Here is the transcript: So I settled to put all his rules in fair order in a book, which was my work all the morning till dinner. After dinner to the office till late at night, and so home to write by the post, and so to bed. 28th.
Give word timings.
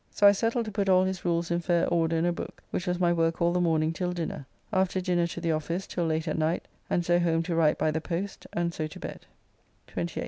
So 0.09 0.25
I 0.25 0.31
settled 0.31 0.65
to 0.65 0.71
put 0.71 0.89
all 0.89 1.03
his 1.03 1.23
rules 1.23 1.51
in 1.51 1.59
fair 1.59 1.85
order 1.87 2.15
in 2.17 2.25
a 2.25 2.33
book, 2.33 2.63
which 2.71 2.87
was 2.87 2.99
my 2.99 3.13
work 3.13 3.39
all 3.39 3.53
the 3.53 3.61
morning 3.61 3.93
till 3.93 4.13
dinner. 4.13 4.47
After 4.73 4.99
dinner 4.99 5.27
to 5.27 5.39
the 5.39 5.51
office 5.51 5.85
till 5.85 6.07
late 6.07 6.27
at 6.27 6.39
night, 6.39 6.67
and 6.89 7.05
so 7.05 7.19
home 7.19 7.43
to 7.43 7.53
write 7.53 7.77
by 7.77 7.91
the 7.91 8.01
post, 8.01 8.47
and 8.51 8.73
so 8.73 8.87
to 8.87 8.99
bed. 8.99 9.27
28th. 9.89 10.17